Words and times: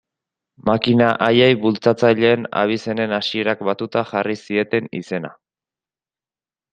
Makina 0.67 1.09
haiei 1.25 1.49
bultzatzaileen 1.65 2.47
abizenen 2.61 3.13
hasierak 3.17 3.61
batuta 3.67 4.03
jarri 4.13 4.39
zieten 4.47 4.89
izena. 5.01 5.31